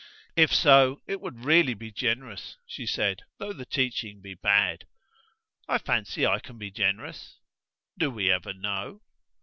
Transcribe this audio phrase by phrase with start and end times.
[0.35, 4.87] "If so, it would really be generous," she said, "though the teaching h bad."
[5.67, 7.37] "I fancy I can be generous."
[7.99, 9.01] "Do we ever know?"